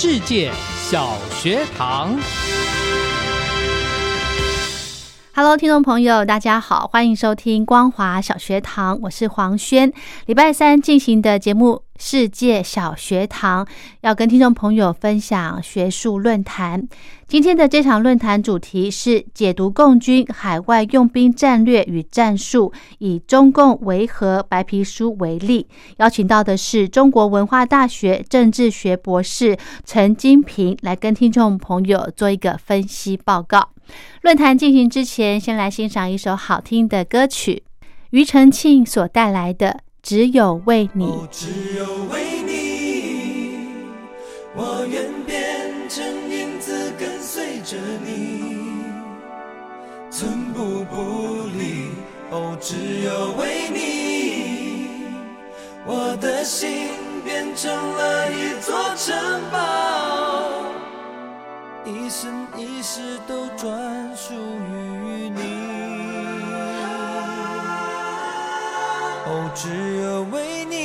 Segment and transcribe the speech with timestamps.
[0.00, 2.16] 世界小学堂
[5.34, 9.92] ，Hello，听众朋友，大家好，欢迎收听光华小学堂，我是黄轩。
[10.26, 11.82] 礼拜三进行的节目。
[11.98, 13.66] 世界小学堂
[14.00, 16.88] 要跟听众朋友分享学术论坛。
[17.26, 25.66] 今天的这场论坛主题是解读共军海外用兵战略与战术，以中共维和白皮书为例。
[25.98, 33.68] 邀请到的是中国文化大学政治学博士陈金平来跟听众朋友做一个分析报告。
[34.22, 37.64] 论坛进行之前，先来欣赏一首好听的歌曲，
[38.10, 39.80] 庾澄庆所带来的。
[40.08, 43.58] 只有为你，只有为你，
[44.56, 48.80] 我愿变成影子跟随着你，
[50.10, 51.90] 寸步不离。
[52.30, 55.10] 哦，只有为你，
[55.84, 56.70] 我的心
[57.22, 59.14] 变成了一座城
[59.52, 60.48] 堡，
[61.84, 65.67] 一生一世都专属于你。
[69.60, 70.76] 只有为你。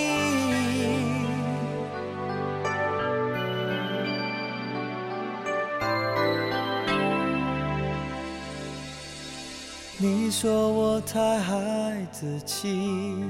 [10.00, 13.24] 你说我太孩子气，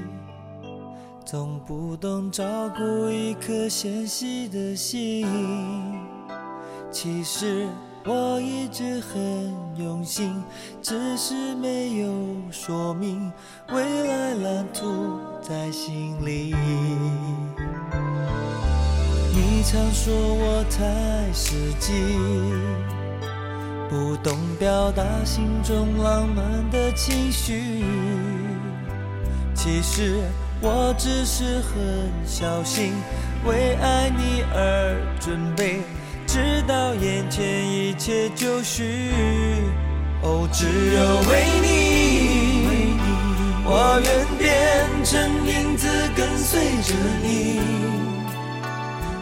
[1.26, 5.28] 总不懂照顾一颗纤细的心。
[6.90, 7.68] 其实。
[8.06, 10.44] 我一直很用心，
[10.82, 12.12] 只是没有
[12.50, 13.32] 说明
[13.72, 16.54] 未来蓝图在心里。
[19.32, 21.92] 你常说我太实际，
[23.88, 27.82] 不懂表达心中浪漫的情绪。
[29.54, 30.20] 其实
[30.60, 32.92] 我只是很小心，
[33.46, 35.80] 为爱你而准备。
[36.34, 38.82] 直到眼前一切就绪，
[40.20, 41.00] 哦，只有
[41.30, 42.98] 为你，
[43.64, 44.44] 我愿变
[45.04, 45.86] 成影子
[46.16, 46.92] 跟随着
[47.22, 47.60] 你，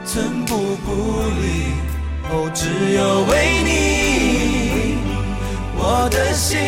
[0.07, 0.57] 寸步
[0.87, 0.89] 不
[1.39, 1.77] 离。
[2.31, 2.65] 哦，只
[2.95, 4.97] 有为你，
[5.77, 6.59] 我的心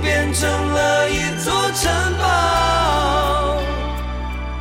[0.00, 3.60] 变成了一座城堡，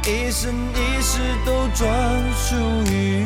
[0.03, 1.87] 一生一世都专
[2.35, 2.57] 属
[2.91, 3.23] 于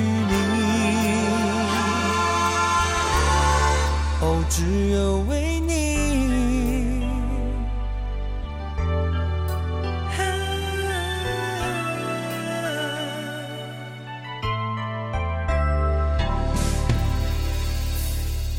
[4.56, 5.74] 只有为你。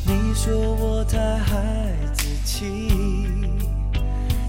[0.04, 2.88] 你说我太孩子气，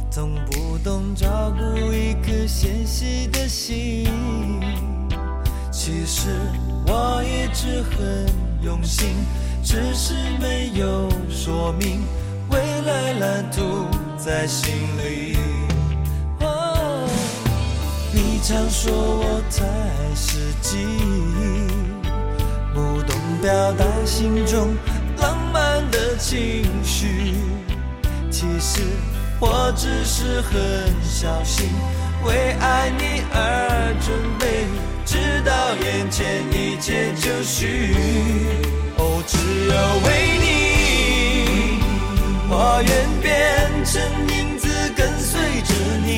[0.10, 4.10] 总不懂照顾一颗纤细的心。
[5.72, 6.32] 其实
[6.88, 8.26] 我一直很
[8.64, 9.10] 用心。
[9.66, 12.04] 只是没有说明
[12.52, 15.36] 未来蓝图在心里。
[18.14, 19.66] 你常说我太
[20.16, 20.86] 实际，
[22.76, 24.76] 不懂表达心中
[25.18, 27.34] 浪漫的情绪。
[28.30, 28.84] 其实
[29.40, 31.70] 我只是很小心，
[32.24, 34.68] 为爱你而准备，
[35.06, 37.96] 直到眼前一切就绪。
[39.28, 39.38] 只
[39.68, 39.74] 有
[40.06, 40.08] 为
[40.40, 40.46] 你，
[42.50, 42.90] 我愿
[43.22, 43.26] 变
[43.84, 43.94] 成
[44.36, 44.64] 影子
[44.96, 45.74] 跟随着
[46.06, 46.10] 你，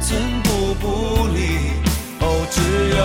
[0.00, 0.06] 寸
[0.42, 1.38] 步不离。
[2.20, 2.56] 哦，只
[2.96, 2.98] 有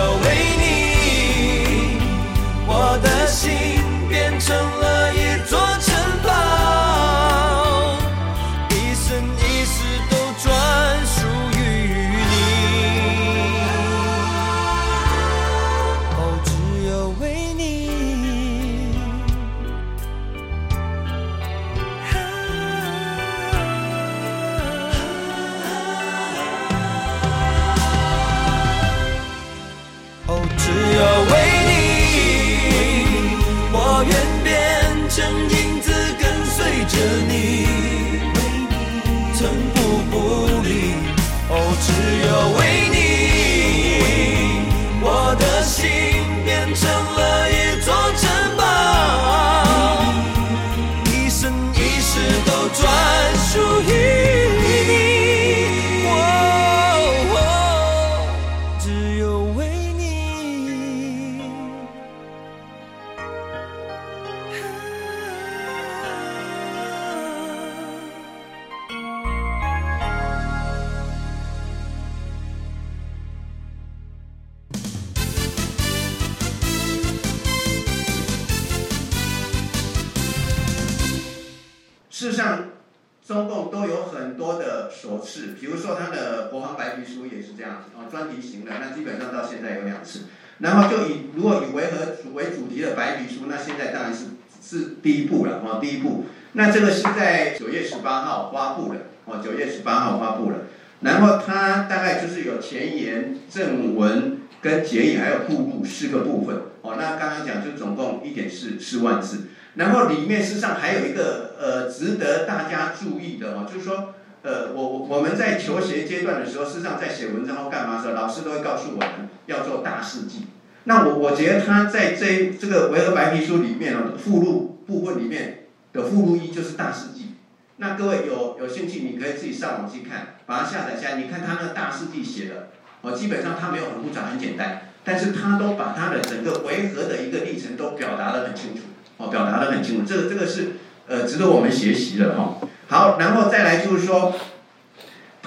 [93.54, 94.24] 那现在当然是
[94.60, 96.24] 是第一步了哦，第一步。
[96.54, 100.56] 那这个是在九月十八号发布的哦，九月十八号发布了。
[101.02, 106.94] 然后它大概就是有前言、正文跟结语，还有附录四个部分哦。
[106.98, 109.42] 那刚刚讲就总共一点四四万字。
[109.74, 120.46] 然后里面事实上还有一个呃值得大家注意的哦，就是说呃我我们在求学阶段的时候，事实上在写文章或干嘛的时候，老师都会告诉我们要做大事记。
[120.84, 127.34] 那我我觉得他在这这个维和白皮书里面哦附录部分里面的附录一就是大事记。
[127.76, 131.16] 那各位有有兴趣，你可以自己上网去看，把它下载下来。
[131.16, 132.68] 你看他那个大事记写的
[133.00, 138.82] 哦，基本上他没有很复杂，很简单，但是他都把他的整个维和的一个历程都表达的很清楚。
[139.16, 140.72] 哦，表达的很清楚，这个这个是
[141.08, 142.58] 呃值得我们学习的哈。
[142.86, 144.34] 好，然后再来就是说，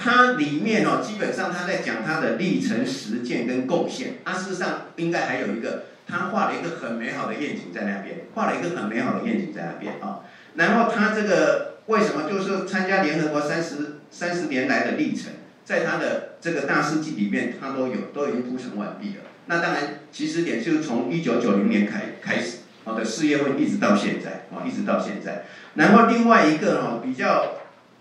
[0.00, 4.14] 它里面哦，基本上他在讲他的历程实践跟贡献。
[4.22, 10.20] 啊，事实上应该还有一个，他画了一个很美好的愿景在那边，画了一个很美好的愿景在那边啊。
[10.54, 15.32] 然后他这个为什么就是参加联合国三十三十年来的历程，
[15.64, 19.24] 在他的这个大事记里面，他都有都已经铺陈完毕了。
[19.46, 22.58] 那当然，起始点就是从一九九零年开开始。
[22.84, 25.44] 好的，四月份一直到现在，啊，一直到现在。
[25.74, 27.56] 然后另外一个哈比较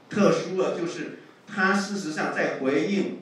[0.10, 3.20] 特殊的，就是他事实上在回应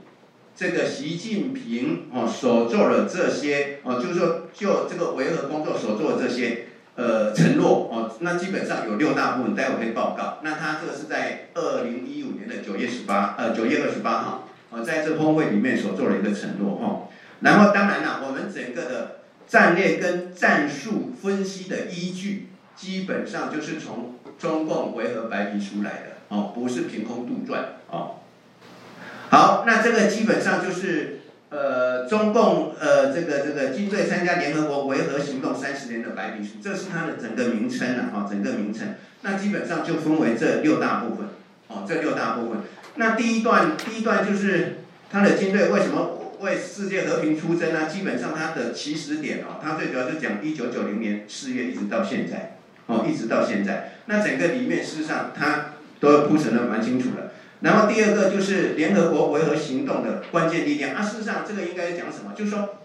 [0.55, 10.39] 这个习近平哦所做的这些哦，就是说就这个维和工作所做的这些呃承诺哦，那基本上有六大部分，待会可以报告。
[10.43, 17.07] 那他这个是在二零一五年的九月十八呃九月二十八号哦，在这峰会里面所做的一个承诺哈。
[17.41, 19.11] 然后当然了，我们整个的。
[19.47, 27.59] 战略跟战术分析的依据，基本上就是从中共维和白皮书来的哦，不是凭空杜撰
[27.95, 27.99] 哦。
[29.29, 38.95] 好，那这个基本上就是呃中共呃这个这个军队参加联合国维和行动三十年的白皮书，这是它的整个名称了哈，整个名称。
[39.21, 41.27] 那基本上就分为这六大部分
[41.67, 42.59] 哦，这六大部分。
[42.95, 44.77] 那第一段第一段就是
[45.09, 46.21] 他的军队为什么？
[46.41, 52.57] 为世界和平出征呢，基本上它的起始点哦，它最主要是讲一九九零年四月一直到现在，
[52.87, 53.93] 哦，一直到现在。
[54.07, 57.31] 那整个里面事实上它都铺陈的蛮清楚的。
[57.65, 62.31] 然后第二个就是联合国维和行动的关键力量啊，事实上这个应该讲什么？
[62.37, 62.75] 就是说，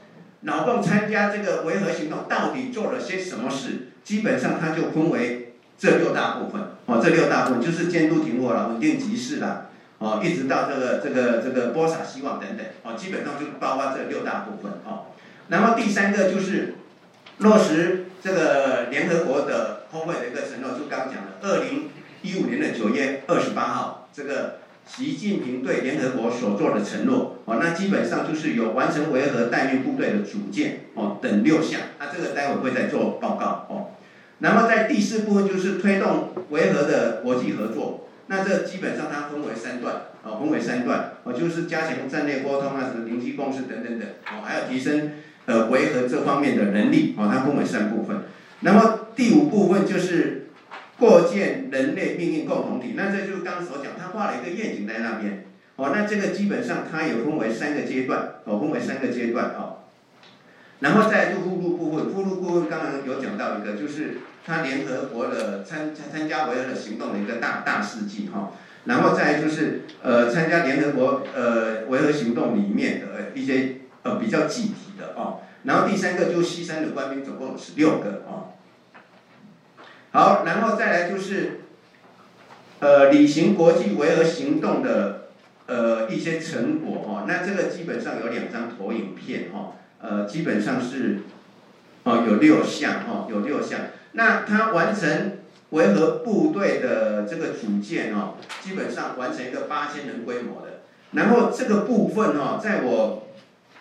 [0.41, 3.93] 老共参加这个维和行动到底做了些什么事？
[4.03, 9.67] 基本上它就分为这六大部分，哦，这六大部分就是监督停火了，稳定局势了。
[9.99, 15.13] 哦，一直到这个这个这个播撒希望等等，哦，基本上就包括这六大部分哦。
[15.49, 16.77] 然后第三个就是
[17.37, 21.91] 落实这个联合国的峰会的一个承诺，就刚讲的，二零
[22.23, 24.60] 一五年的九月二十八号，这个
[24.97, 33.91] 习近平对联合国所做的承诺，哦，那基本上就是有完成维和待命部队的组建，哦，等六项，那这个待会会再做报告哦。
[34.41, 38.09] 然后在第四部分就是推动维和的国际合作。
[38.27, 45.13] 那这基本上它分为三段，哦，分为三段，哦，就是加强战略沟通啊，什么灵机共识等等等，哦，还要提升
[45.47, 48.19] 呃维和这方面的能力，哦，它分为三部分。
[48.61, 50.40] 那么第五部分就是
[51.01, 59.79] 构建人类命运共同体，那这就是刚刚所讲，他画了一个愿景在那边，哦，那这个基本上它有分为三个阶段，哦，分为三个阶段，哦。
[60.81, 68.53] 然后再入附录部分，附录部分刚刚有讲到一个，就是他联合国的参参参加维和的行动的一个大大事迹哈。
[68.85, 75.41] 然后再就是呃参加联合国呃维和行动里面的一些呃比较具体的哦。
[75.65, 78.40] 然后第三个就西山的官兵总共有十六个哦。
[80.13, 81.61] 好，然后再来就是
[82.81, 85.29] 呃履行国际维和行动的
[85.67, 87.25] 呃一些成果哦。
[87.27, 89.73] 那这个基本上有两张投影片哈。
[90.03, 91.19] 呃，基本上是，
[92.05, 93.81] 哦，有六项，哦，有六项。
[94.13, 95.33] 那他完成
[95.69, 100.81] 维和部队的这个组建，哦，基本上完成一个八千人规模的。
[101.13, 103.29] 然后这个部分，哦，在我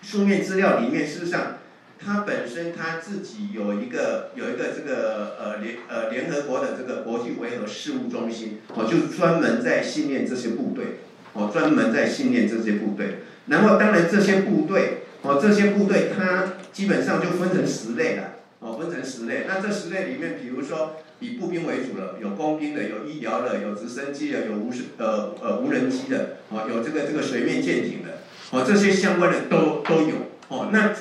[0.02, 1.59] 书面资料里面，事实上，
[2.00, 11.00] 他本身他自己有一个有一个这个呃联呃联合国的这个国际维和事务中心，哦，就专门在训练这些部队，
[11.34, 13.20] 哦，专门在训练这些部队。
[13.48, 15.04] 然后当然这些部队。
[15.22, 19.44] 哦，这些部队它基本上就分成十类了，哦，分成十类。
[19.50, 28.20] 那这十类里面，比如说以步兵为主了，有工兵的，有医疗的，有直升机的，有无呃呃无人机的，哦，有这个这个水面舰艇的，
[28.52, 30.16] 哦，这些相关的都都有。
[30.48, 30.96] 哦，那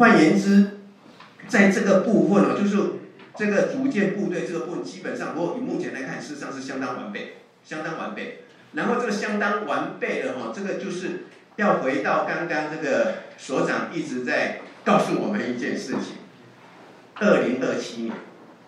[0.00, 0.78] 换言之，
[1.46, 2.74] 在这个部分哦，就是
[3.36, 8.44] 这个组建部队这个部分，基本上如果以目前来看，事实上是相当完备，相当完备。
[8.72, 11.24] 然后这个相当完备的哈，这个就是
[11.56, 16.16] 要回到刚刚这个所长一直在告诉我们一件事情：
[17.16, 18.14] 二零二七年，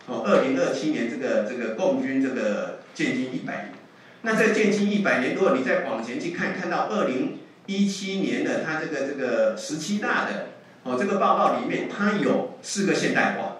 [0.09, 3.69] 哦，二零二七年这个这个共军这个建军一百年。
[4.21, 10.49] 那这个建军一百年，如果你再往前去看，看到二零一七年的它这个这个十七大的
[10.85, 13.59] 哦这个报告里面，它有四个现代化。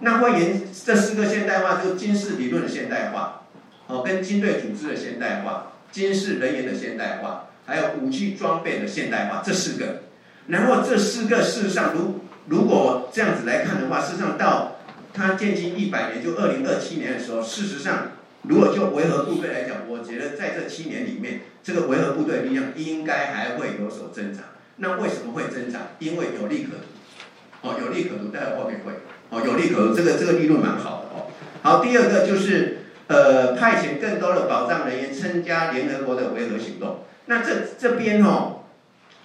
[0.00, 3.42] 那换言这四个现代化，就是军事理论的现代化，
[3.86, 10.02] 哦，跟军队组织的现代化，军事人员的现代化，还有武器装备的现代化，这四个。
[10.48, 14.78] 然后这四个事实上，如如果这样子来看的话，事实上到
[15.14, 18.08] 它建军一百年，就二零二七年的时候，事实上，
[18.42, 24.42] 如果就维和部队来讲，我觉得在这七年里面，这个维和部队力量应该还会有所增长。
[24.76, 25.82] 那为什么会增长？
[25.98, 28.92] 因为有利可图，哦，有利可图，待会后面会。
[29.30, 31.30] 哦，有利可图，这个这个利润蛮好的哦。
[31.62, 37.04] 好，第二个就是呃，派遣更多的保障人员参加联合国的维和行动。
[37.26, 38.64] 那这这边哦，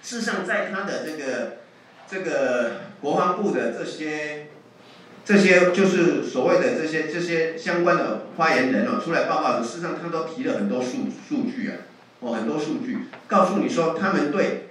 [0.02, 1.58] 事实上在他的这个
[2.08, 4.46] 这个国防部的这些
[5.24, 11.76] 这些就是所谓的这些这些相关的发言人哦，出来报告的，事实上他都提了很多数数据啊，
[12.20, 14.67] 哦，很多数据告诉你说他们对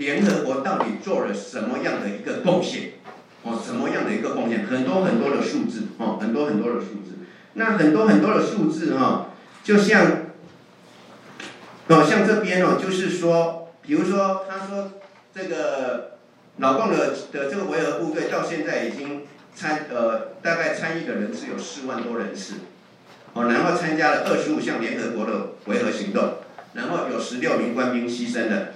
[0.00, 2.94] 联合国到底做了什么样的一个贡献。
[3.42, 4.66] 哦，什么样的一个贡献？
[4.66, 7.20] 很多很多的数字，哦，很多很多的数字。
[7.54, 9.30] 那很多很多的数字，哈，
[9.64, 10.06] 就像，
[11.88, 14.92] 哦，像这边哦，就是说，比如说，他说
[15.34, 16.18] 这个
[16.58, 19.22] 老共的的这个维和部队到现在已经
[19.54, 22.56] 参呃，大概参与的人次有四万多人次，
[23.32, 26.34] 哦，然后参加了二十五项联合国的维和行动，
[26.74, 28.68] 然后有十六名官兵牺牲了，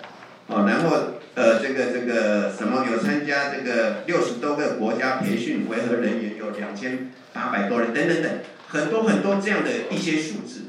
[0.47, 1.14] 哦，然后。
[1.37, 8.31] 呃，这个这个什么有参加这个六十多个国家培训维和人员有两千八百多人等等等，
[8.69, 10.67] 很多很多这样的一些数字。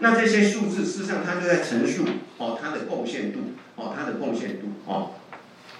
[0.00, 2.04] 那这些数字事实上它就在陈述
[2.36, 5.12] 哦，它的贡献度哦，它的贡献度哦。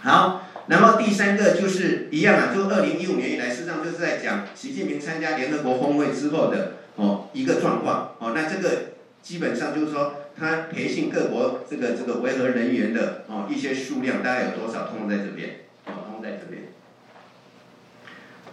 [0.03, 8.35] 好，然后第三个就是一样啊，就二零一五年以来，事实上就是在讲习近平参加联合国峰会之后的哦一个状况哦。
[8.37, 10.15] 那这个基本上就是说。
[10.39, 14.87] 他培训各国这个这个维和人员的哦一些数量大概有多少？
[14.87, 16.73] 通通在这边，哦，通在这边。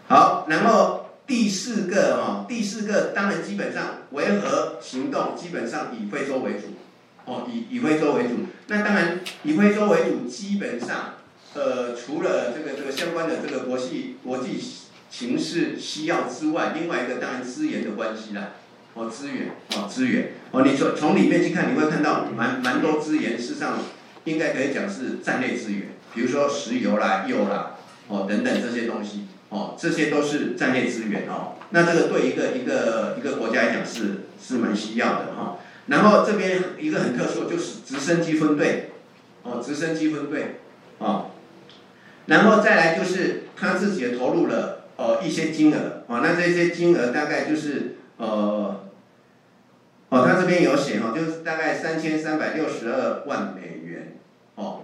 [0.07, 6.67] 好，然后第四个哦，第四个当然基本上维和行动基本上以非洲为主，
[7.25, 8.45] 哦，以以非洲为主。
[8.67, 11.15] 那当然以非洲为主，基本上
[11.53, 14.59] 呃除了这个这个相关的这个国际国际
[15.09, 18.51] 形势需要之外，另外一个当然资源的关系啦。
[18.95, 23.77] 哦，资源哦，资源哦，你从从里面去看，你会看到蛮蛮多资源，事实上
[24.23, 27.75] 应该可以讲是战略资源，比如说石油啦、油啦，
[28.07, 31.55] 哦等等这些东西，哦这些都是战略资源哦。
[31.71, 35.57] 那这个对一个一个一个国家来讲是是蛮需要的哈。
[35.87, 38.91] 然后这边一个很特殊就是直升机分队，
[39.43, 40.55] 哦直升机分队，
[40.99, 41.31] 哦，
[42.27, 48.83] 然后再来就是他自己也投入了哦一些金额，哦那这些金额大概就是呃。
[50.15, 54.13] 哦，他这边有写哈，就是大概三千三百六十二万美元，
[54.55, 54.83] 哦，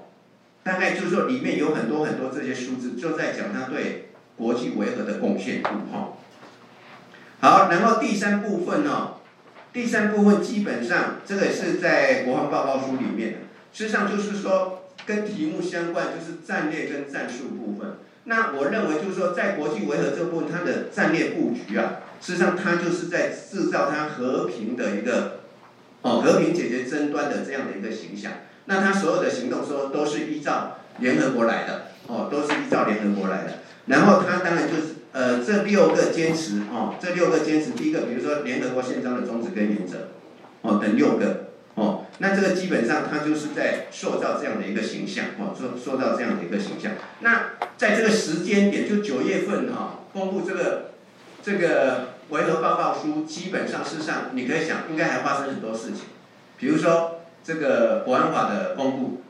[0.62, 6.18] 大概就是说里面有很多很多这些数字，就在讲他对国际维和的贡献度哈。
[7.40, 9.14] 好，然后第三部分呢，
[9.72, 13.38] 第三部分基本上这个是在国防报告书里面的，
[13.72, 18.00] 实际上就是说跟题目相关，就是战略跟战术部分。
[18.26, 22.02] 那我认为就是说在国际维和这部分，它的战略布局啊。
[22.22, 25.40] 事实上，他就是在制造他和平的一个，
[26.04, 28.34] 哦，和平解决争端的这样的一个形象。
[28.66, 33.54] 那他所有的行动说都是依照联合国来的，哦，都是依照联合国来的。
[33.88, 40.10] 然后他当然就是，呃，这六个坚持，哦，这六个坚持，第一个，比如说联合国宪章的宗旨跟原则，
[40.62, 46.92] 哦，等六个，哦，那这个基本上他就是在塑造这样的一个形象，哦，塑塑造这样的一个形象。
[47.22, 50.92] 那在这个时间点，就九月份，哈，公布这个。
[51.44, 56.06] 这个维和报告书基本上，事实上你可以想，应该还发生很多事情，
[56.58, 59.22] 比如说这个国安法的公布，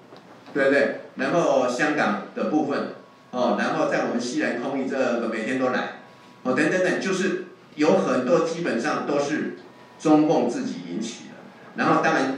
[0.53, 1.01] 对不对？
[1.15, 2.93] 然后香港的部分，
[3.31, 6.01] 哦，然后在我们西南空域这个每天都来，
[6.43, 9.58] 哦，等等等，就是有很多基本上都是
[10.00, 11.36] 中共自己引起的，
[11.77, 12.38] 然后当然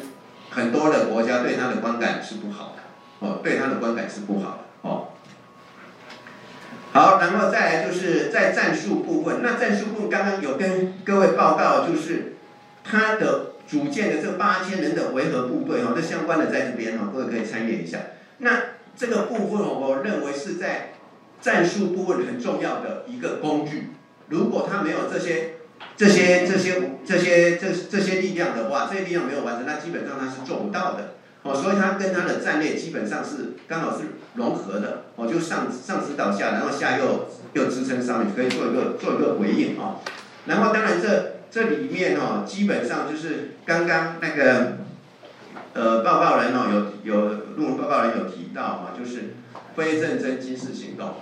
[0.50, 5.10] 很多的国家对他的观感是不好的，哦，对他的观感是不好的，哦。
[6.94, 9.40] 好，然后再来就是在战术部分。
[9.42, 12.36] 那战术部分刚刚有跟各位报告，就是
[12.84, 17.98] 他的组建的这八千人的维和部队哦，这相关的在这边哈，各位可以参阅一下。
[18.38, 18.62] 那
[18.96, 20.94] 这个部分我认为是在
[21.42, 23.90] 战术部分很重要的一个工具
[24.30, 25.54] 如果他没有这些、
[25.98, 31.16] 这些、这些、这些、这这些力量的话，这些力量没有完成，那基本上他是做不到的。
[31.44, 35.04] 哦，所以他跟他的战略基本上是刚好是融合的。
[35.16, 40.00] 哦，就上上指导下，然后下又又支撑上面，可以做一个做一个回应哦。
[40.46, 44.78] 然后当然这这里面哦，基本上就是刚刚那个
[45.74, 49.36] 呃报告人哦有有论文报告人有提到嘛，就是
[49.76, 51.16] 非战争军事行动。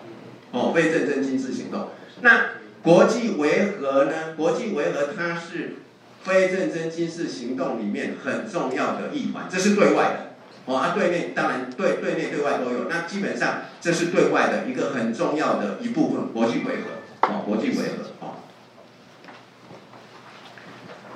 [0.51, 1.89] 哦，非战争军事行动。
[2.21, 2.49] 那
[2.83, 4.35] 国际维和呢？
[4.35, 5.77] 国际维和它是
[6.23, 10.31] 非战争军事行动里面很重要的一环，这是对外的。
[10.65, 12.85] 哦，啊，对内当然对对内对外都有。
[12.89, 17.27] 那基本上这是对外的一个很重要的一部分，国际维和。
[17.27, 18.25] 哦，国际维和。
[18.25, 18.35] 哦。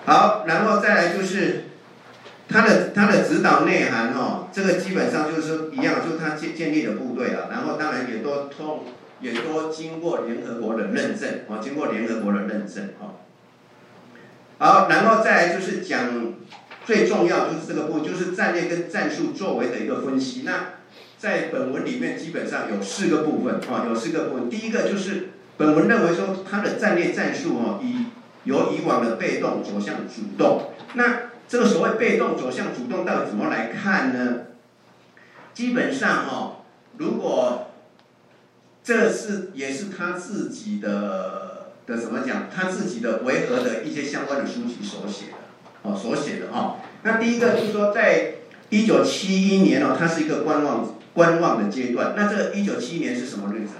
[0.06, 1.66] 好，然后再来就是
[2.48, 7.50] 它的它的指导内涵哦，这个基本上就是一样，就是它建建立的部队了。
[7.52, 8.84] 然后当然也都通。
[9.22, 13.16] 也都经过联合国的认证，哦，经过联合国的认证，哦。
[14.58, 16.34] 好，然后再来就是讲
[16.86, 20.44] 最重要就是这个部，就是战略跟战术作为的一个分析。
[20.46, 20.76] 那
[21.18, 24.50] 在本文里面基本上有四个部分，哦，有四个部分。
[24.50, 28.06] 第一个就是本文认为说它的战略战术，哦，以
[28.44, 30.72] 由以往的被动走向主动。
[30.94, 34.38] 那这个所谓被动走向主动到底怎么来看呢？
[35.54, 36.58] 基本上，哦，
[36.98, 37.72] 如果
[38.84, 41.55] 这是也是他自己的
[41.86, 42.50] 的怎么讲？
[42.54, 45.38] 他自己的维和的一些相关的书籍所写的，
[45.84, 46.78] 哦，所写的哦。
[47.04, 48.36] 那第一个就是说，在
[48.69, 52.13] 一九七一年哦，它是一个观望观望的阶段。
[52.17, 53.74] 那这个一九七一年是什么日子？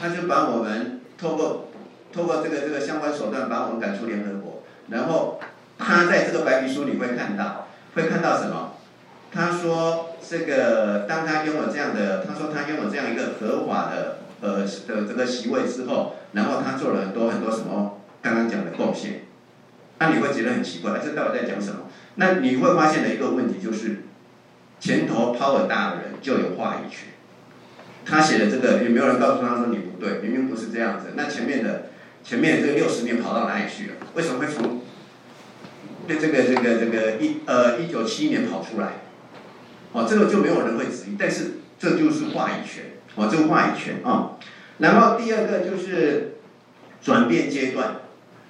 [0.00, 1.68] 他就把我们透过
[2.12, 4.64] 透过这个这个相关手段把我们赶出联合国。
[4.88, 5.38] 然后
[5.78, 8.72] 他在这个白皮书里会看到，会看到什么？
[9.30, 14.18] 他说这个当他拥有这样的，他说他拥有这样一个合法的。
[14.40, 19.22] 呃的这个席位之后，然后他做了很多很多什么刚刚讲的贡献，
[19.98, 21.80] 那你会觉得很奇怪，这到底在讲什么？
[22.16, 24.02] 那你会发现的一个问题就是，
[24.80, 27.08] 前头 power 大的人就有话语权。
[28.04, 31.08] 他写的这个有没有人告诉他说你不对，明明不是这样子？
[31.14, 31.90] 那前面的
[32.24, 33.94] 前面这六十年跑到哪里去了？
[34.14, 34.80] 为什么会从
[36.06, 38.94] 对这个这个这个一呃一九七一年跑出来？
[39.92, 42.84] 哦，这个就没有人会质疑，但是这就是话语权。
[43.18, 44.38] 哦，这个话语权啊，
[44.78, 46.36] 然后第二个就是
[47.02, 47.96] 转变阶段。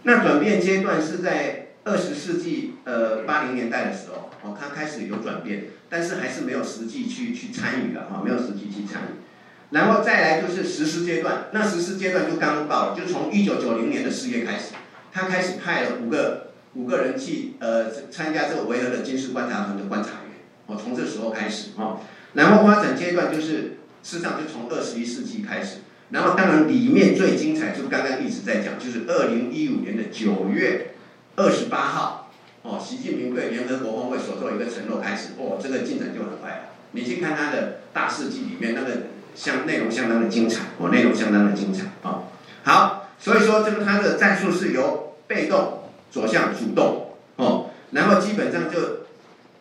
[0.02, 9.24] 那转变阶段是在二十世纪呃八零年代的时候，哦，它开始有转变，但是还是没有实际去去参与的哈，没有实际去参与。
[9.70, 14.74] 然后再来就是实施阶段，那实施阶段就刚到，就从一九九零年的四月开始，
[15.12, 22.00] 他开始派了五个五个人去呃参加这个维和的军事观察团的观察员，哦，从这时候开始哦，
[22.34, 23.77] 然后发展阶段就是。
[24.02, 25.78] 事实上，就从二十一世纪开始，
[26.10, 30.94] 然后当然里面最精彩，就是刚刚一直在讲，就是二零一五年的九月
[31.36, 32.30] 二十八号，
[32.62, 36.56] 哦，习近平对联合国峰会所做一个承诺开始，哦，这个进展就很快了。
[36.92, 42.24] 你去看他的大事记里面，那个相内容相当的精彩，哦，内容相当的精彩，哦，
[42.62, 49.06] 好，所以说这个他的战术是由被动走向主动，哦，然后基本上就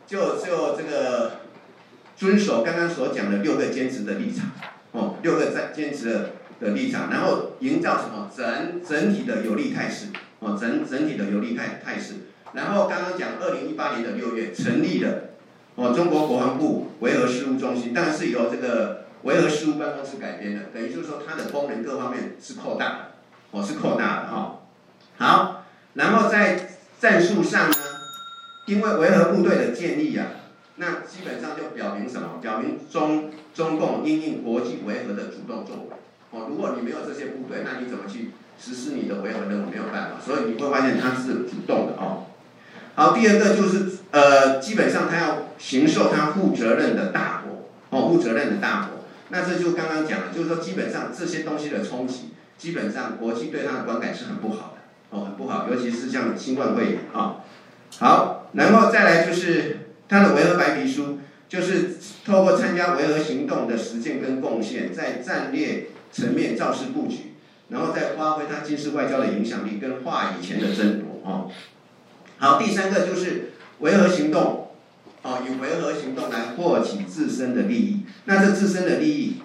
[0.07, 1.41] 就就这个。
[2.17, 4.49] 遵守刚刚所讲的六个坚持的立场，
[4.91, 10.07] 哦，六个在坚持的的立场，然后营造什么整整体的有利态势，
[10.39, 12.15] 哦，整整体的有利态态势。
[12.53, 15.29] 然后刚刚讲二零一八年的六月成立的，
[15.75, 22.99] 哦，中国国防部维和事务中心，当然是由这个维和事务办公室改编的，等于就是说它的功能各方面是扩大的，
[23.51, 24.61] 哦，是扩大的哈。
[25.17, 27.75] 好，然后在战术上呢，
[28.65, 30.25] 因为维和部队的建立啊。
[30.79, 32.39] 那基本上就表明什么？
[32.39, 35.97] 表明中中共因应国际维和的主动作为。
[36.29, 38.29] 哦，如果你没有这些部队，那你怎么去
[38.61, 39.69] 实施你的维和任务？
[39.71, 40.17] 没有办法。
[40.23, 42.25] 所以你会发现它是主动的哦。
[42.93, 49.03] 好，第二个就是呃，基本上他要行受他负责任的大国哦，负责任的大国。
[49.29, 57.37] 那这就刚刚讲了，就是说基本上这些东西的冲击，基本上国际对他的观感是很不好的哦，很不好，尤其是像新冠肺炎啊。
[57.97, 59.86] 好，然后再来就是。
[60.09, 67.33] 他的维和白皮书就是透过参加维和行动的实践跟贡献，在战略层面造势布局，
[67.69, 71.51] 然后再发挥他军事外交的影响力跟话语权的争夺哦。
[72.37, 74.71] 好，第三个就是维和行动，
[75.23, 78.01] 哦，以维和行动来获取自身的利益。
[78.25, 79.37] 那这自身的利益，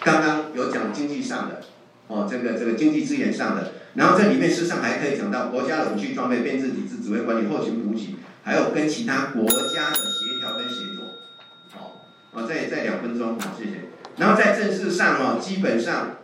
[0.00, 1.62] 刚刚有讲经济上的，
[2.08, 8.16] 哦，这个这个经济资源上的，然后这里面事实上还可以讲到国家的武器装备、编制体制、指挥管理、后勤补给。
[8.44, 11.04] 还有跟其他国家的协调跟协作，
[11.72, 13.70] 好，啊，再再两分钟，好，谢谢。
[14.16, 16.16] 然后在政治上哦，基本上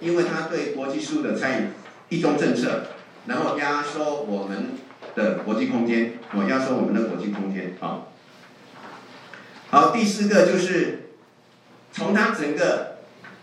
[0.00, 1.66] 因为他对国际事务的参与
[2.10, 2.84] 一中政策，
[3.26, 4.68] 然后压缩我们
[5.14, 8.12] 的国际空间，哦，压缩我们的国际空间，好。
[9.70, 11.10] 好，第四个就是
[11.92, 12.98] 从他整个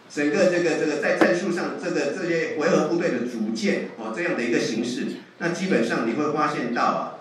[0.10, 7.17] 整个这个这个在战术上，这个这些维和部队的组建哦这样的一个形式，那基本上你会发现到啊，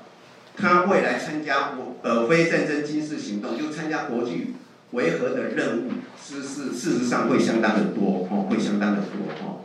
[0.57, 4.55] 他未来参加我呃非战争军事行动，就参加国际
[4.93, 5.91] 维和的任务，
[6.23, 9.61] 是是事实上会相当的多哦，会相当的多哦。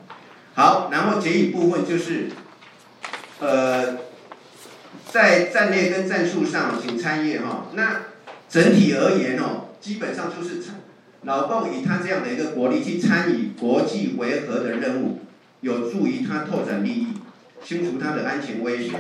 [0.54, 2.28] 好，然后结语部分就是
[3.40, 3.98] 呃
[5.12, 8.02] 在战略跟战术上请参阅哈，那。
[8.52, 10.62] 整体而言哦，基本上就是
[11.22, 15.22] 老共以他这样的一个国力去参与国际维和的任务，
[15.62, 17.08] 有助于他拓展利益，
[17.64, 18.92] 清除他的安全威胁，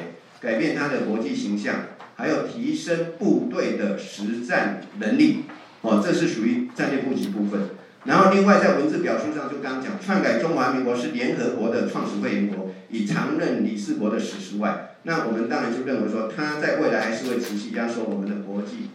[0.41, 1.75] 改变他的国际形象，
[2.15, 5.43] 还有提升部队的实战能力。
[5.81, 7.61] 哦，这是属于战略布局部分。
[8.05, 18.89] 然后另外在文字表述上，就刚讲，篡改中华民国是联合国的创始会员国，以常任理事国的史实外，那我们当然就认为说，他在未来还是会持续压缩我们的国际。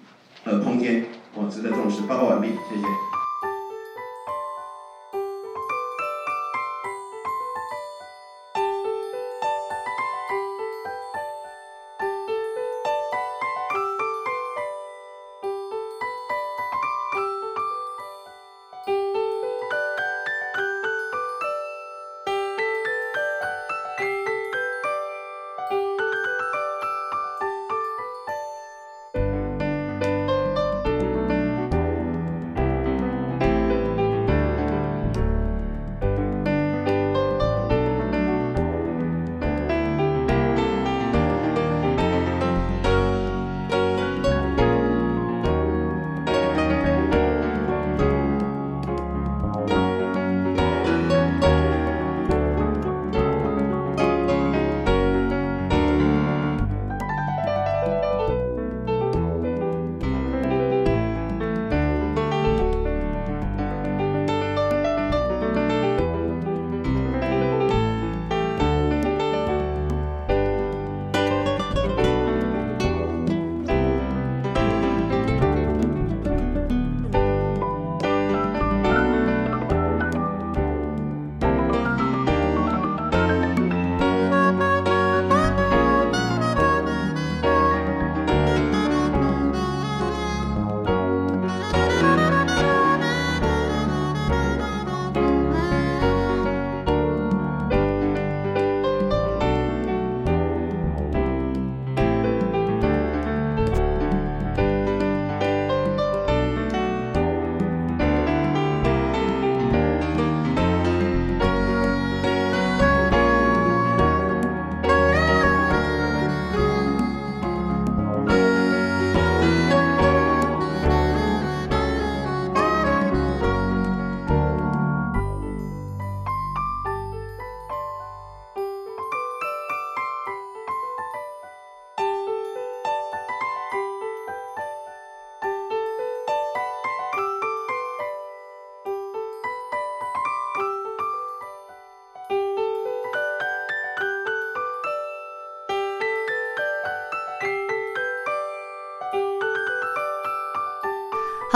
[0.45, 2.03] 呃，空间哦，值得重视。
[2.03, 3.15] 报告完毕，谢谢。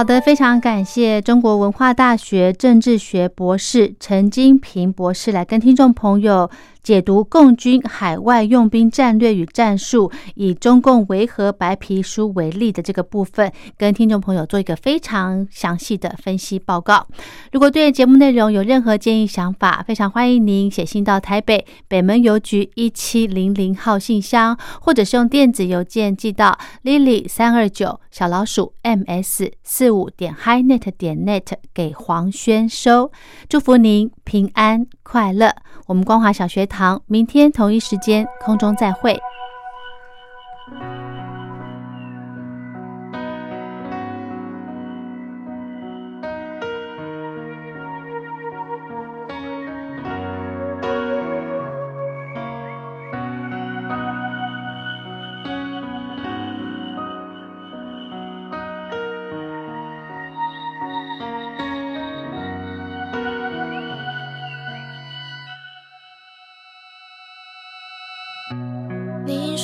[0.00, 6.50] 好的，非常感谢中国文化大学政治学博士陈金平博士来跟听众朋友。
[6.82, 17.06] 解读共军海外用兵战略与战术，以中共维和白皮书为例的这个部分，跟听众朋友做一个非常详细的分析报告。
[17.52, 33.10] 如果对节目内容有任何建议想法，非常欢迎您写信到台北北门邮局一七零零号信箱，或者是用电子邮件寄到 lily 三二九小老鼠 ms 四五点 HiNet 点 net 给黄轩收。
[33.48, 35.52] 祝福您平安快乐。
[35.86, 39.20] 我们光华小学堂明天同一时间空中再会。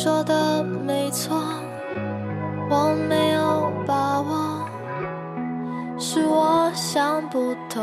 [0.07, 1.37] 说的没错，
[2.71, 4.65] 我没有把握，
[5.99, 7.83] 是我想不透。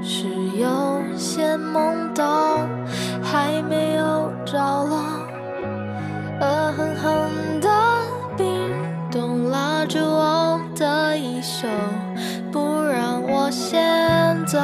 [0.00, 2.24] 是有些懵懂，
[3.24, 5.02] 还没有着落，
[6.40, 7.68] 恶狠狠的
[8.36, 8.46] 冰
[9.10, 11.66] 冻拉住我的衣袖，
[12.52, 14.60] 不让我先走，